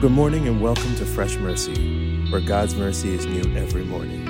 [0.00, 4.24] Good morning and welcome to Fresh Mercy, where God's mercy is new every morning.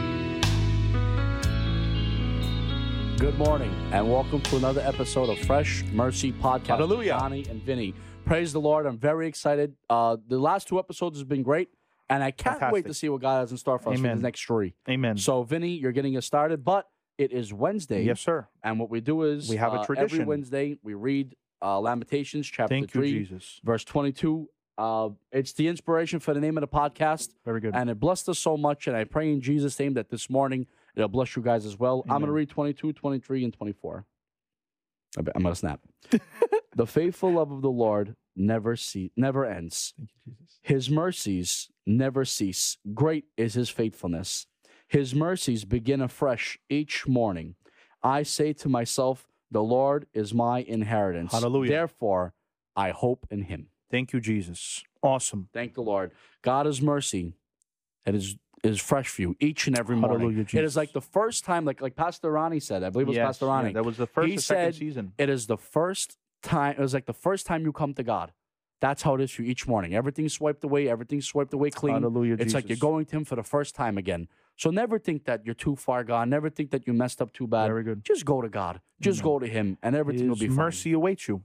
[3.19, 6.67] Good morning, and welcome to another episode of Fresh Mercy Podcast.
[6.78, 7.14] Hallelujah.
[7.14, 7.94] with Donnie and Vinny.
[8.24, 8.87] Praise the Lord.
[8.87, 9.74] I'm very excited.
[9.90, 11.69] Uh, the last two episodes has been great,
[12.08, 14.14] and I can't wait to see what God has in store for us for the
[14.14, 14.74] next three.
[14.88, 15.17] Amen.
[15.19, 16.87] So, Vinny, you're getting us started, but
[17.19, 18.05] it is Wednesday.
[18.05, 18.46] yes, sir.
[18.62, 20.24] And what we do is We have a uh, Every.
[20.24, 23.60] Wednesday, we read uh, Lamentations chapter Thank you, 3, Jesus.
[23.64, 24.48] verse 22.
[24.78, 27.30] Uh, it's the inspiration for the name of the podcast.
[27.44, 27.74] Very good.
[27.74, 28.86] And it blessed us so much.
[28.86, 32.02] And I pray in Jesus' name that this morning it'll bless you guys as well.
[32.08, 34.04] I'm going to read 22, 23, and 24.
[35.18, 35.80] I bet- I'm going to snap.
[36.76, 39.94] the faithful love of the Lord never see, never ends.
[39.96, 40.58] Thank you, Jesus.
[40.62, 42.77] His mercies never cease.
[42.92, 44.46] Great is his faithfulness.
[44.88, 47.54] His mercies begin afresh each morning.
[48.02, 51.33] I say to myself, The Lord is my inheritance.
[51.33, 51.70] Hallelujah.
[51.70, 52.34] Therefore,
[52.77, 53.68] I hope in him.
[53.91, 54.83] Thank you, Jesus.
[55.03, 55.48] Awesome.
[55.53, 56.11] Thank the Lord.
[56.42, 57.34] God is mercy.
[58.05, 60.19] It is is fresh for you each and every morning.
[60.20, 60.70] Hallelujah, Jesus.
[60.73, 62.83] is like the first time, like like Pastor Ronnie said.
[62.83, 63.73] I believe it was Yes, Pastor yeah, Ronnie.
[63.75, 65.12] that was the first He or second said- season.
[65.19, 66.73] it is the first time.
[66.73, 68.33] It was like the first time you come to God.
[68.81, 69.95] That's how it is for you each morning.
[69.95, 70.89] Everything's swiped away.
[70.89, 71.95] Everything's swiped away clean.
[71.95, 74.29] Hallelujah, It's like you're going to Him for the first time again.
[74.57, 76.29] So never think that you're too far gone.
[76.31, 77.67] Never think that you messed up too bad.
[77.69, 78.05] Very good.
[78.05, 78.81] Just go to God.
[79.01, 79.33] Just Amen.
[79.33, 80.57] go to Him, and everything will be fine.
[80.57, 81.42] mercy awaits you.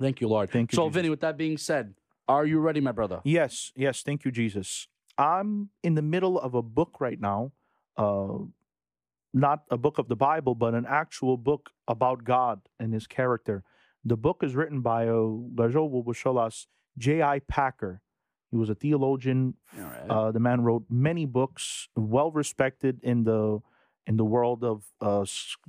[0.00, 0.50] Thank you, Lord.
[0.50, 0.94] Thank you, So, Jesus.
[0.94, 1.94] Vinny, with that being said,
[2.28, 3.20] are you ready, my brother?
[3.24, 4.02] Yes, yes.
[4.02, 4.86] Thank you, Jesus.
[5.16, 7.52] I'm in the middle of a book right now.
[7.96, 8.38] Uh,
[9.34, 13.64] not a book of the Bible, but an actual book about God and his character.
[14.04, 15.28] The book is written by uh,
[16.98, 17.38] J.I.
[17.40, 18.00] Packer.
[18.50, 20.08] He was a theologian, right.
[20.08, 23.60] Uh, the man wrote many books, well respected in the
[24.06, 25.24] in the world of uh,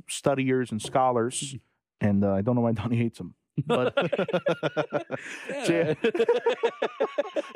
[0.08, 1.56] studiers and scholars.
[2.02, 3.96] And uh, I don't know why Donnie hates him, but
[5.66, 5.98] Jerry,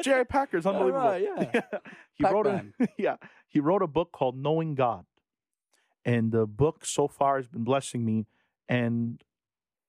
[0.02, 0.24] J.I.
[0.24, 1.06] Packer's unbelievable.
[1.06, 1.62] right, yeah.
[2.14, 2.66] he wrote a
[2.98, 3.18] yeah
[3.48, 5.06] he wrote a book called Knowing God,
[6.06, 8.26] and the book so far has been blessing me.
[8.70, 9.24] And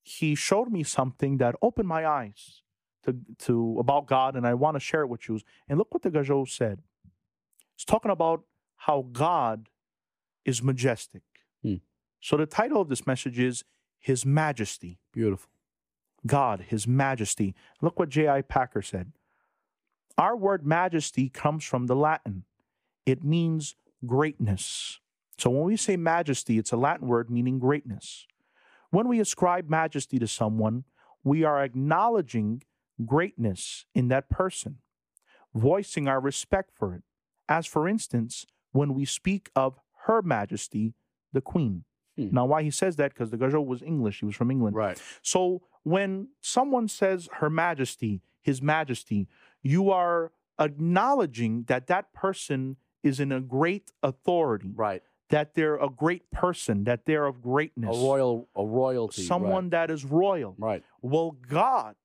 [0.03, 2.63] he showed me something that opened my eyes
[3.05, 5.41] to to about God, and I want to share it with you.
[5.69, 6.83] And look what the Gajo said.
[7.77, 8.45] He's talking about
[8.77, 9.69] how God
[10.45, 11.23] is majestic.
[11.63, 11.77] Hmm.
[12.21, 13.65] So the title of this message is
[13.99, 14.99] His Majesty.
[15.13, 15.51] Beautiful.
[16.27, 17.55] God, His Majesty.
[17.81, 18.43] Look what J.I.
[18.43, 19.13] Packer said.
[20.17, 22.45] Our word majesty comes from the Latin.
[23.05, 23.75] It means
[24.07, 25.01] greatness.
[25.39, 28.27] So when we say majesty, it's a Latin word meaning greatness.
[28.91, 30.85] When we ascribe majesty to someone,
[31.25, 32.63] we are acknowledging
[33.05, 34.79] greatness in that person,
[35.53, 37.03] voicing our respect for it.
[37.49, 40.95] As for instance, when we speak of Her Majesty,
[41.33, 41.85] the Queen.
[42.17, 42.29] Hmm.
[42.33, 43.13] Now, why he says that?
[43.13, 44.21] Because the Gajo was English.
[44.21, 44.77] He was from England.
[44.77, 45.01] Right.
[45.23, 49.29] So when someone says Her Majesty, His Majesty,
[49.63, 55.03] you are acknowledging that that person is in a great authority, Right.
[55.31, 57.97] that they're a great person, that they're of greatness.
[57.97, 59.23] A royal, a royalty.
[59.23, 59.27] right.
[59.29, 60.55] someone that is royal.
[60.59, 60.83] Right.
[61.03, 61.97] Well, God,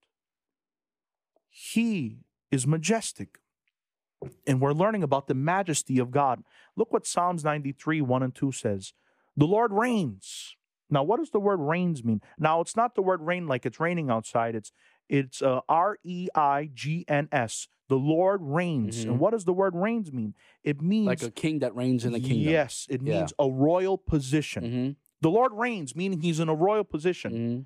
[1.50, 2.20] He
[2.52, 3.40] is majestic.
[4.46, 6.44] And we're learning about the majesty of God.
[6.76, 8.94] Look what Psalms 93, 1 and 2 says.
[9.39, 10.55] The Lord reigns.
[10.89, 12.22] Now, what does the word reigns mean?
[12.38, 14.53] Now, it's not the word rain like it's raining outside.
[14.53, 14.72] It's
[15.07, 17.67] it's uh, R E I G N S.
[17.88, 19.05] The Lord reigns.
[19.05, 19.11] Mhm.
[19.11, 20.35] And what does the word reigns mean?
[20.63, 22.51] It means Like a king that reigns in the kingdom.
[22.51, 23.19] Yes, it Yeah.
[23.19, 24.63] means a royal position.
[24.63, 24.91] Mm-hmm.
[25.22, 27.31] The Lord reigns, meaning he's in a royal position.
[27.33, 27.61] mm-hmm.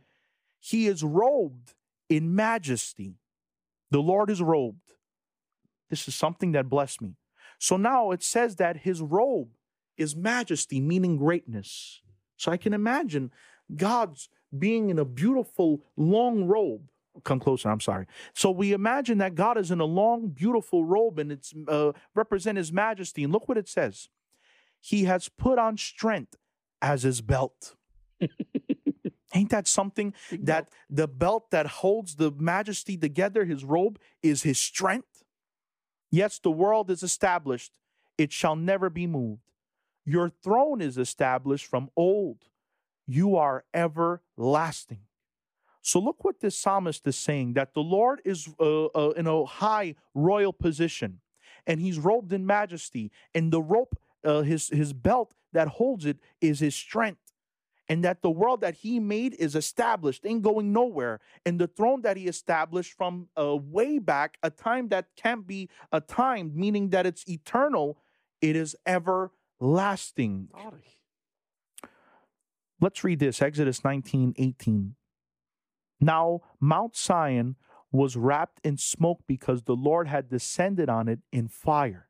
[0.60, 1.74] He is robed
[2.08, 3.18] in majesty.
[3.92, 4.94] The Lord is robed.
[5.90, 7.16] This is something that blessed me.
[7.60, 9.50] So now it says that his robe
[9.98, 12.02] is majesty, meaning greatness.
[12.38, 13.32] So I can imagine
[13.76, 16.90] God's being in a beautiful long robe.
[17.24, 18.08] Come closer, I'm sorry.
[18.34, 22.58] So we imagine that God is in a long, beautiful robe and it's uh, represent
[22.58, 23.24] his majesty.
[23.24, 24.10] And look what it says
[24.80, 26.36] He has put on strength
[26.82, 27.76] as his belt.
[29.36, 30.14] Ain't that something?
[30.32, 35.24] that the belt that holds the majesty together, his robe, is his strength.
[36.12, 37.72] Yes, the world is established,
[38.18, 39.42] it shall never be moved.
[40.06, 42.38] Your throne is established from old,
[43.08, 45.02] you are everlasting.
[45.82, 49.46] So look what this psalmist is saying that the Lord is uh, uh, in a
[49.46, 51.20] high royal position
[51.68, 56.18] and he's robed in majesty and the rope uh, his his belt that holds it
[56.40, 57.34] is his strength
[57.90, 61.20] and that the world that he made is established, ain't going nowhere.
[61.46, 65.70] And the throne that he established from uh, way back, a time that can't be
[65.92, 67.98] a time, meaning that it's eternal,
[68.42, 68.76] it is
[69.64, 70.50] everlasting.
[72.82, 74.96] Let's read this Exodus 19 18.
[76.02, 77.56] Now Mount Zion
[77.92, 82.10] was wrapped in smoke because the Lord had descended on it in fire.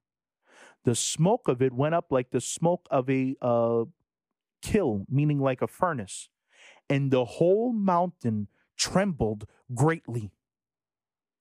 [0.83, 3.83] The smoke of it went up like the smoke of a uh,
[4.61, 6.29] kill, meaning like a furnace,
[6.89, 8.47] and the whole mountain
[8.77, 9.45] trembled
[9.75, 10.31] greatly.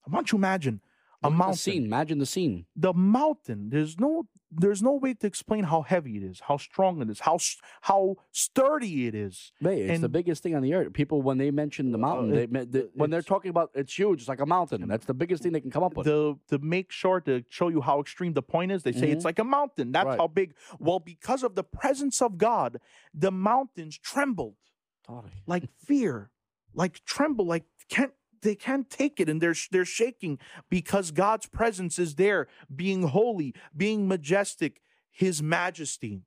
[0.06, 0.80] I want you to imagine
[1.22, 1.52] a mountain.
[1.52, 1.84] The scene.
[1.84, 2.66] Imagine the scene.
[2.76, 3.70] The mountain.
[3.70, 4.26] There's no.
[4.54, 7.38] There's no way to explain how heavy it is, how strong it is, how
[7.80, 9.50] how sturdy it is.
[9.60, 10.92] Hey, it's the biggest thing on the earth.
[10.92, 13.70] People, when they mention the mountain, Uh, they, it- me- they- when they're talking about
[13.74, 14.86] it's huge, it's like a mountain.
[14.86, 16.04] That's the biggest thing they can come up with.
[16.04, 19.22] The to make sure to show you how extreme the point is, they say it's
[19.22, 19.30] Mhm.
[19.30, 19.90] like a mountain.
[19.90, 20.18] That's Right.
[20.18, 20.54] how big.
[20.78, 22.78] Well, because of the presence of God,
[23.14, 24.56] the mountains trembled
[25.46, 26.30] like fear,
[26.74, 31.98] like tremble, like can't they can't take it and they're they're shaking because God's presence
[31.98, 34.80] is there, being holy, being majestic,
[35.10, 36.22] his majesty.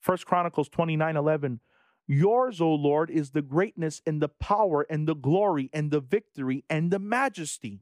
[0.00, 1.60] First Chronicles 29 11.
[2.06, 6.64] Yours, O Lord, is the greatness and the power and the glory and the victory
[6.68, 7.80] and the majesty.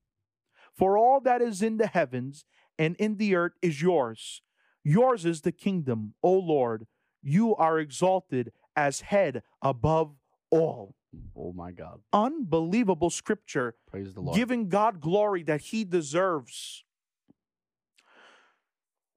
[0.76, 2.44] For all that is in the heavens
[2.78, 4.42] and in the earth is yours.
[4.84, 6.86] Yours is the kingdom, O Lord.
[7.22, 10.14] You are exalted as head above
[10.50, 10.94] all.
[11.36, 12.00] Oh my God.
[12.12, 14.36] Unbelievable scripture, Praise the Lord.
[14.36, 16.84] giving God glory that he deserves.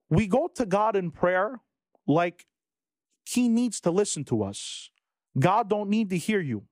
[0.09, 1.62] We go to God in prayer
[2.07, 2.45] like
[3.25, 4.89] he needs to listen to us.
[5.38, 6.63] God don't need to hear you.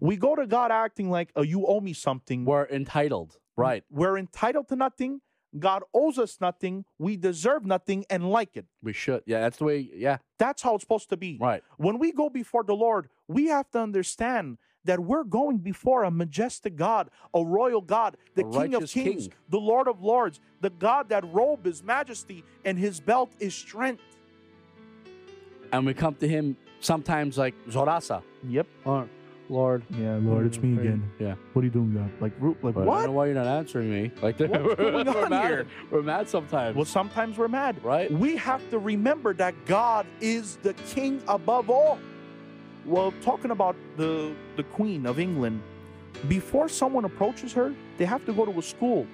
[0.00, 2.44] We go to God acting like, oh, you owe me something.
[2.44, 3.36] We're entitled.
[3.56, 3.84] Right.
[3.90, 5.20] We're entitled to nothing.
[5.58, 6.84] God owes us nothing.
[6.98, 8.66] We deserve nothing and like it.
[8.82, 9.22] We should.
[9.26, 9.90] Yeah, that's the way.
[9.94, 10.18] Yeah.
[10.38, 11.38] That's how it's supposed to be.
[11.40, 11.62] Right.
[11.76, 16.10] When we go before the Lord, we have to understand that we're going before a
[16.10, 19.32] majestic God, a royal God, the A King of Kings, King.
[19.48, 24.02] the Lord of Lords, the God that robe is majesty and his belt is strength.
[25.72, 28.22] And we come to him sometimes like Zorasa.
[28.48, 28.66] Yep.
[28.84, 29.08] Lord,
[29.52, 29.82] Lord.
[29.90, 31.10] Yeah, Lord, it's me again.
[31.18, 31.34] Yeah.
[31.52, 32.10] What are you doing, God?
[32.20, 33.06] Like, ru- like But I don't what?
[33.06, 34.10] know why you're not answering me.
[34.22, 35.46] Like What's going we're on mad.
[35.50, 35.66] here?
[35.90, 36.74] We're mad sometimes.
[36.74, 37.82] Well, sometimes we're mad.
[37.84, 38.10] right?
[38.10, 41.98] We have to remember that God is the king above all.
[42.86, 45.62] Well, talking about the the Queen of England,
[46.28, 49.06] before someone approaches her, they have to go to a school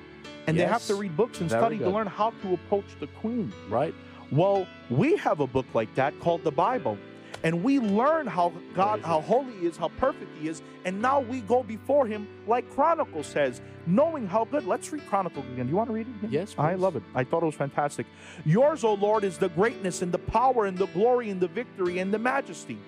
[0.46, 1.00] and they have to Yes.
[1.00, 1.92] read books and Very study to good.
[1.94, 3.52] learn how to approach the Queen.
[3.68, 3.94] Right?
[4.30, 6.96] Well, we have a book like that called the Bible.
[7.44, 11.20] And we learn how God, how holy he is, how perfect he is, and now
[11.20, 14.66] we go before him, like Chronicles says, knowing how good.
[14.66, 15.66] Let's read Chronicles again.
[15.66, 16.16] Do you want to read it?
[16.16, 16.30] again?
[16.30, 17.02] Yes, I love it.
[17.14, 18.06] I thought it was fantastic.
[18.44, 21.98] Yours, O Lord, is the greatness and the power and the glory and the victory
[21.98, 22.78] and the majesty.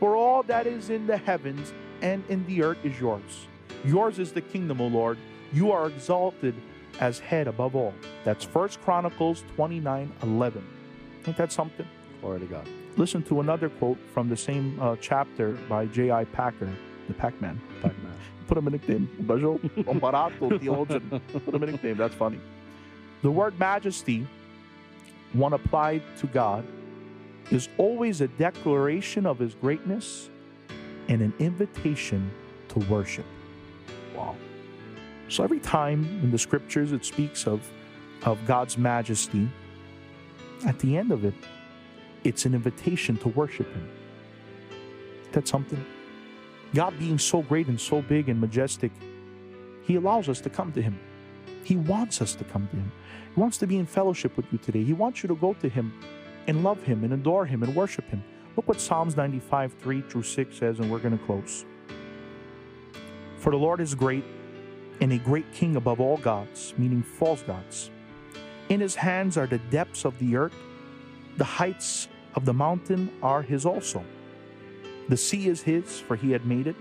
[0.00, 3.46] For all that is in the heavens and in the earth is yours.
[3.84, 5.18] Yours is the kingdom, O Lord.
[5.52, 6.54] You are exalted
[7.00, 7.94] as head above all.
[8.24, 10.66] That's First Chronicles 29 11.
[11.26, 11.86] Ain't that something?
[12.20, 12.68] Glory to God.
[12.96, 16.24] Listen to another quote from the same uh, chapter by J.I.
[16.26, 16.70] Packer,
[17.08, 17.60] the Pac Man.
[17.82, 18.12] Pac-Man.
[18.46, 19.08] Put him a nickname.
[19.22, 21.20] Bajo, Comparato, theologian.
[21.44, 21.96] Put him a nickname.
[21.96, 22.40] That's funny.
[23.22, 24.26] The word majesty,
[25.32, 26.64] one applied to God,
[27.50, 30.28] is always a declaration of his greatness
[31.08, 32.30] and an invitation
[32.68, 33.26] to worship.
[34.14, 34.36] Wow.
[35.28, 37.68] So every time in the scriptures it speaks of,
[38.22, 39.48] of God's majesty,
[40.66, 41.34] at the end of it,
[42.24, 43.88] it's an invitation to worship him.
[45.32, 45.84] That's something.
[46.74, 48.90] God being so great and so big and majestic,
[49.82, 50.98] He allows us to come to Him.
[51.62, 52.92] He wants us to come to Him.
[53.34, 54.82] He wants to be in fellowship with you today.
[54.82, 55.92] He wants you to go to Him
[56.48, 58.24] and love Him and adore Him and worship Him.
[58.56, 61.64] Look what Psalms 95, 3 through 6 says, and we're going to close.
[63.38, 64.24] For the Lord is great
[65.00, 67.90] and a great king above all gods, meaning false gods.
[68.68, 70.54] In his hands are the depths of the earth,
[71.36, 74.04] the heights of the mountain are his also.
[75.08, 76.76] The sea is his, for he had made it.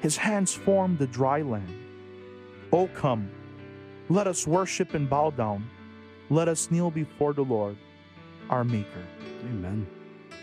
[0.00, 1.72] His hands formed the dry land.
[2.72, 3.30] O come,
[4.08, 5.68] let us worship and bow down.
[6.30, 7.76] Let us kneel before the Lord,
[8.48, 9.04] our Maker.
[9.44, 9.86] Amen.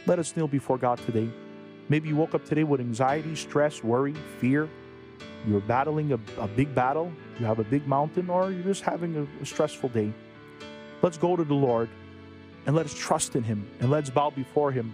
[0.05, 1.29] Let us kneel before God today.
[1.87, 4.69] Maybe you woke up today with anxiety, stress, worry, fear.
[5.47, 9.15] You're battling a, a big battle, you have a big mountain, or you're just having
[9.15, 10.11] a, a stressful day.
[11.01, 11.89] Let's go to the Lord
[12.65, 14.93] and let us trust in Him and let's bow before Him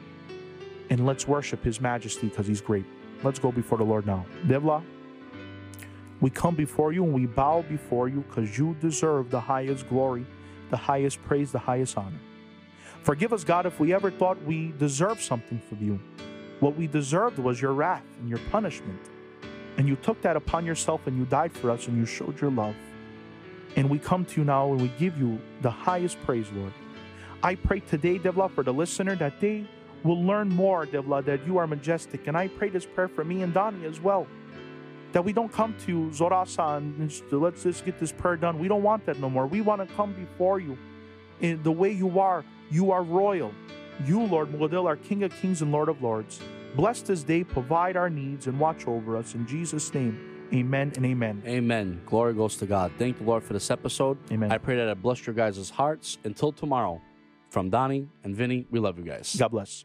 [0.90, 2.86] and let's worship His majesty because He's great.
[3.24, 4.26] Let's go before the Lord now.
[4.46, 4.84] Devla,
[6.20, 10.26] we come before you and we bow before you because you deserve the highest glory,
[10.70, 12.20] the highest praise, the highest honor.
[13.04, 16.00] Forgive us, God, if we ever thought we deserved something from you.
[16.60, 19.00] What we deserved was your wrath and your punishment.
[19.78, 22.52] And you took that upon yourself and you died for us and you showed your
[22.52, 22.76] love.
[23.76, 26.74] And we come to you now and we give you the highest praise, Lord.
[27.44, 29.66] I pray today, Devla, for the listener that they
[30.04, 32.28] will learn more, Devla, that you are majestic.
[32.28, 34.28] And I pray this prayer for me and Donnie as well.
[35.12, 38.60] That we don't come to Zorasa and let's just get this prayer done.
[38.60, 39.46] We don't want that no more.
[39.46, 40.78] We want to come before you
[41.42, 42.46] in the way you are.
[42.70, 43.52] You are royal.
[44.06, 46.40] You, Lord Mugadil, are King of kings and Lord of lords.
[46.76, 49.36] Bless this day, provide our needs, and watch over us.
[49.36, 51.44] In Jesus' name, amen and amen.
[51.46, 52.02] Amen.
[52.06, 52.94] Glory goes to God.
[52.98, 54.18] Thank the Lord for this episode.
[54.32, 54.52] Amen.
[54.52, 56.18] I pray that it blessed your guys' hearts.
[56.24, 57.02] Until tomorrow,
[57.52, 59.36] from Donnie and Vinny, we love you guys.
[59.38, 59.84] God bless.